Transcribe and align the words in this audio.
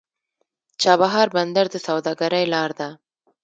چابهار 0.81 1.27
بندر 1.35 1.65
د 1.71 1.75
سوداګرۍ 1.87 2.43
لار 2.53 2.71
ده. 2.79 2.89